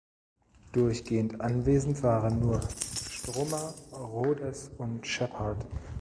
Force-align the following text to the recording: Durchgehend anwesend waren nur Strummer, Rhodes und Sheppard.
Durchgehend 0.71 1.41
anwesend 1.41 2.01
waren 2.01 2.39
nur 2.39 2.59
Strummer, 3.11 3.75
Rhodes 3.91 4.71
und 4.79 5.05
Sheppard. 5.05 5.63